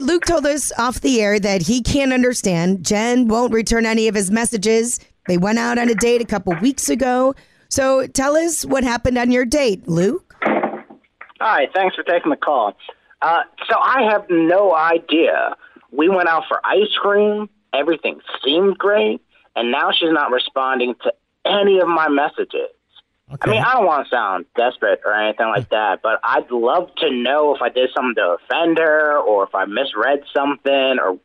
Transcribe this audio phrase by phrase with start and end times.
[0.00, 2.84] Luke told us off the air that he can't understand.
[2.84, 4.98] Jen won't return any of his messages.
[5.28, 7.36] They went out on a date a couple weeks ago.
[7.68, 10.34] So tell us what happened on your date, Luke.
[11.40, 12.76] Hi, thanks for taking the call.
[13.22, 15.54] Uh, so I have no idea.
[15.92, 17.48] We went out for ice cream.
[17.72, 19.20] Everything seemed great,
[19.54, 21.12] and now she's not responding to
[21.44, 22.73] any of my messages.
[23.42, 26.90] I mean, I don't want to sound desperate or anything like that, but I'd love
[26.98, 31.18] to know if I did something to offend her or if I misread something or,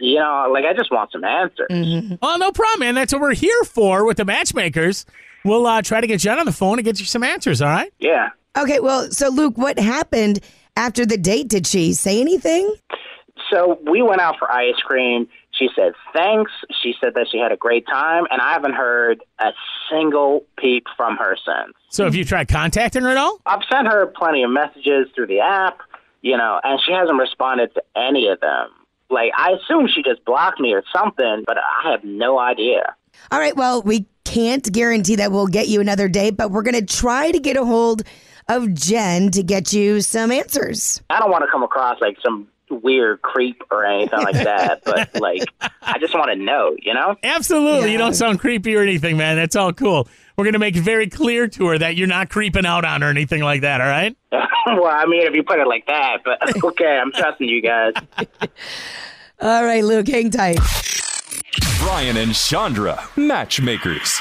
[0.00, 2.18] you know, like I just want some answers.
[2.22, 2.94] Oh, no problem, man.
[2.94, 5.06] That's what we're here for with the matchmakers.
[5.44, 7.68] We'll uh, try to get Jen on the phone and get you some answers, all
[7.68, 7.92] right?
[7.98, 8.30] Yeah.
[8.56, 10.40] Okay, well, so Luke, what happened
[10.76, 11.48] after the date?
[11.48, 12.74] Did she say anything?
[13.50, 15.28] So we went out for ice cream.
[15.58, 16.52] She said thanks.
[16.82, 19.50] She said that she had a great time, and I haven't heard a
[19.90, 21.74] single peep from her since.
[21.90, 23.40] So have you tried contacting her at all?
[23.44, 25.80] I've sent her plenty of messages through the app,
[26.22, 28.68] you know, and she hasn't responded to any of them.
[29.10, 32.94] Like, I assume she just blocked me or something, but I have no idea.
[33.30, 36.74] All right, well, we can't guarantee that we'll get you another date, but we're going
[36.74, 38.02] to try to get a hold
[38.48, 41.02] of Jen to get you some answers.
[41.10, 45.20] I don't want to come across like some weird creep or anything like that, but
[45.20, 45.44] like,
[45.82, 47.16] I just want to know, you know?
[47.22, 47.92] Absolutely.
[47.92, 49.36] You don't sound creepy or anything, man.
[49.36, 50.08] That's all cool.
[50.36, 53.02] We're going to make it very clear to her that you're not creeping out on
[53.02, 54.16] her or anything like that, all right?
[54.32, 57.94] well, I mean, if you put it like that, but okay, I'm trusting you guys.
[59.40, 60.58] All right, Luke, hang tight.
[61.80, 64.20] Brian and Chandra, matchmakers.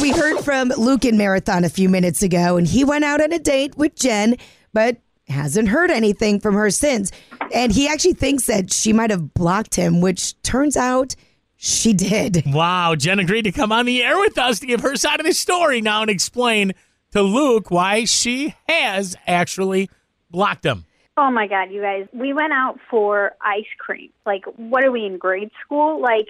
[0.00, 3.32] We heard from Luke in Marathon a few minutes ago, and he went out on
[3.32, 4.36] a date with Jen,
[4.72, 7.10] but hasn't heard anything from her since.
[7.52, 11.14] And he actually thinks that she might have blocked him, which turns out
[11.56, 12.42] she did.
[12.46, 15.26] Wow, Jen agreed to come on the air with us to give her side of
[15.26, 16.72] the story now and explain
[17.12, 19.88] to Luke why she has actually
[20.30, 20.84] blocked him.
[21.16, 22.06] Oh my God, you guys.
[22.12, 24.10] We went out for ice cream.
[24.26, 26.00] Like, what are we in grade school?
[26.00, 26.26] Like,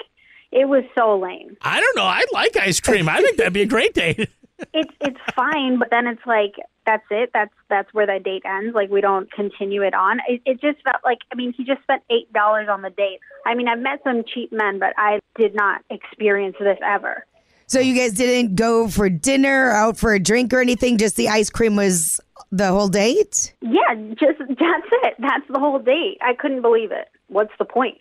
[0.53, 1.57] it was so lame.
[1.61, 2.05] I don't know.
[2.05, 3.09] I like ice cream.
[3.09, 4.31] I think that'd be a great date.
[4.73, 6.55] It's it's fine, but then it's like
[6.87, 7.31] that's it.
[7.35, 8.75] That's that's where the date ends.
[8.75, 10.19] Like we don't continue it on.
[10.29, 13.21] It, it just felt like I mean he just spent eight dollars on the date.
[13.45, 17.27] I mean I've met some cheap men, but I did not experience this ever.
[17.67, 20.99] So you guys didn't go for dinner, out for a drink or anything?
[20.99, 22.21] Just the ice cream was
[22.53, 23.53] the whole date?
[23.61, 25.15] Yeah, just that's it.
[25.19, 26.19] That's the whole date.
[26.23, 27.09] I couldn't believe it.
[27.27, 27.99] What's the point?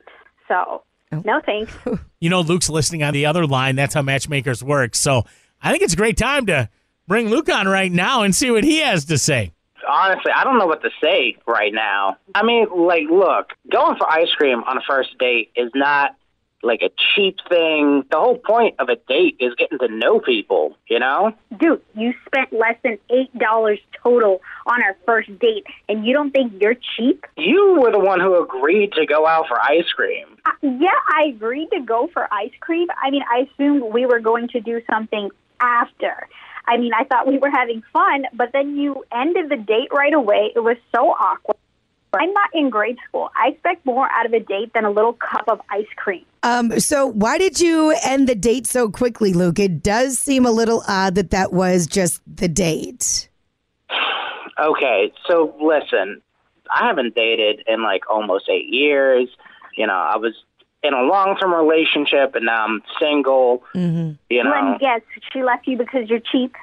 [0.47, 1.21] So oh.
[1.25, 1.73] no thanks.
[2.21, 3.75] You know, Luke's listening on the other line.
[3.75, 4.95] That's how matchmakers work.
[4.95, 5.25] So
[5.65, 6.69] I think it's a great time to
[7.07, 9.51] bring Luke on right now and see what he has to say.
[9.89, 12.17] Honestly, I don't know what to say right now.
[12.35, 16.15] I mean, like, look, going for ice cream on a first date is not
[16.61, 18.03] like a cheap thing.
[18.11, 21.31] The whole point of a date is getting to know people, you know?
[21.59, 26.29] Dude, you spent less than eight dollars total on our first date, and you don't
[26.29, 27.25] think you're cheap?
[27.37, 30.27] You were the one who agreed to go out for ice cream.
[30.45, 32.87] Uh, yeah, I agreed to go for ice cream.
[33.03, 36.27] I mean, I assumed we were going to do something after.
[36.67, 40.13] I mean, I thought we were having fun, but then you ended the date right
[40.13, 40.51] away.
[40.55, 41.57] It was so awkward.
[42.13, 43.29] I'm not in grade school.
[43.35, 46.25] I expect more out of a date than a little cup of ice cream.
[46.43, 49.59] Um, so why did you end the date so quickly, Luke?
[49.59, 53.29] It does seem a little odd that that was just the date.
[54.57, 56.21] Okay, so listen,
[56.73, 59.27] I haven't dated in like almost eight years.
[59.75, 60.33] You know, I was
[60.85, 63.63] in a long term relationship and now I'm single.
[63.73, 64.13] Mm-hmm.
[64.29, 65.01] You know, Let me guess,
[65.33, 66.53] she left you because you're cheap.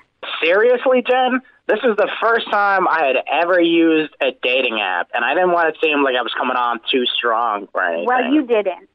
[0.43, 5.25] seriously, Jen, this is the first time I had ever used a dating app, and
[5.25, 8.06] I didn't want it to seem like I was coming on too strong or anything.
[8.06, 8.88] Well, you didn't.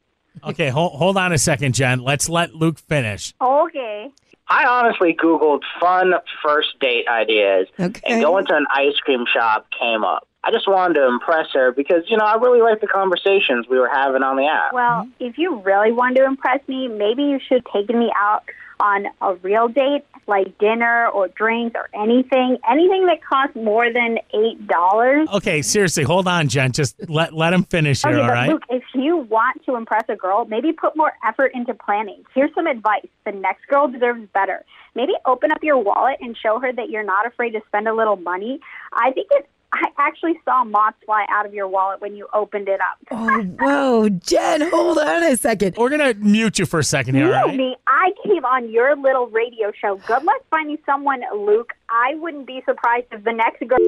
[0.46, 2.00] Okay, hold, hold on a second, Jen.
[2.00, 3.34] Let's let Luke finish.
[3.40, 4.10] Okay.
[4.50, 6.12] I honestly Googled fun
[6.42, 8.00] first date ideas, Okay.
[8.06, 10.26] and going to an ice cream shop came up.
[10.44, 13.78] I just wanted to impress her because, you know, I really liked the conversations we
[13.78, 14.72] were having on the app.
[14.72, 15.24] Well, mm-hmm.
[15.24, 18.44] if you really wanted to impress me, maybe you should have taken me out
[18.80, 24.18] on a real date, like dinner or drinks or anything, anything that costs more than
[24.34, 25.28] eight dollars.
[25.32, 26.72] Okay, seriously, hold on, Jen.
[26.72, 28.48] Just let let him finish here, Okay, all but right?
[28.48, 32.22] Luke, if you want to impress a girl, maybe put more effort into planning.
[32.34, 34.64] Here's some advice: the next girl deserves better.
[34.94, 37.94] Maybe open up your wallet and show her that you're not afraid to spend a
[37.94, 38.60] little money.
[38.92, 39.48] I think it.
[39.72, 42.98] I actually saw moths fly out of your wallet when you opened it up.
[43.10, 45.76] Oh, whoa, Jen, hold on a second.
[45.76, 47.56] We're gonna mute you for a second here, all You know right?
[47.56, 49.96] me, I came on your little radio show.
[50.06, 51.72] Good luck finding someone, Luke.
[51.90, 53.78] I wouldn't be surprised if the next girl.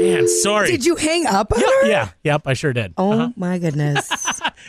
[0.00, 0.68] Man, sorry.
[0.70, 1.86] Did you hang up on her?
[1.86, 2.94] Yeah, yep, I sure did.
[2.96, 3.28] Oh Uh-huh.
[3.36, 4.08] my goodness.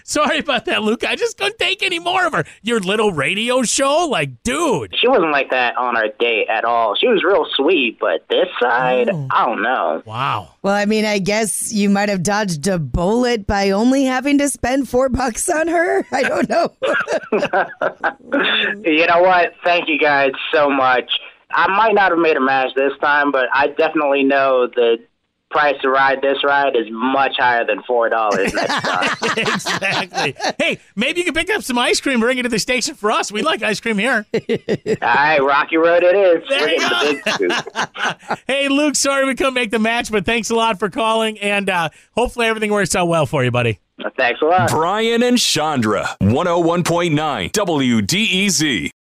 [0.04, 1.04] Sorry about that, Luke.
[1.06, 2.46] I just couldn't take any more of her.
[2.62, 4.08] Your little radio show?
[4.10, 4.96] Like, dude.
[5.00, 6.96] She wasn't like that on our date at all.
[6.96, 9.28] She was real sweet, but this side, Oh.
[9.32, 10.02] I don't know.
[10.06, 10.50] Wow.
[10.62, 14.50] Well, I mean, I guess you might have dodged a bullet by only having to
[14.50, 16.06] spend four bucks on her.
[16.12, 16.74] I don't know.
[18.86, 19.54] You know what?
[19.64, 21.10] Thank you guys so much.
[21.52, 24.98] I might not have made a match this time, but I definitely know the
[25.54, 29.10] price to ride this ride is much higher than four dollars next time.
[29.38, 30.36] exactly.
[30.60, 33.12] hey, maybe you can pick up some ice cream, bring it to the station for
[33.12, 33.32] us.
[33.32, 34.26] We like ice cream here.
[34.34, 36.50] All right, Rocky Road it is.
[36.50, 38.40] There We're you getting the big.
[38.48, 41.70] Hey, Luke, sorry we couldn't make the match, but thanks a lot for calling, and
[41.70, 43.80] uh, hopefully everything works out well for you, buddy.
[44.18, 44.70] Thanks a lot.
[44.70, 48.92] Brian and Chandra, 101.9 WDEZ.